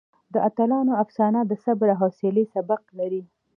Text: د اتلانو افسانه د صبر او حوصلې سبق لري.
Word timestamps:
د 0.33 0.35
اتلانو 0.47 0.93
افسانه 1.03 1.39
د 1.45 1.51
صبر 1.63 1.87
او 1.93 1.99
حوصلې 2.01 2.43
سبق 2.53 2.81
لري. 2.99 3.21